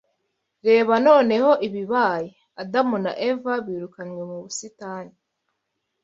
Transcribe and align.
REBA 0.65 0.95
noneho 1.07 1.51
ibibaye 1.67 2.29
Adamu 2.61 2.95
na 3.05 3.11
Eva 3.29 3.53
birukanywe 3.65 4.21
mu 4.29 4.37
busitani 4.43 5.13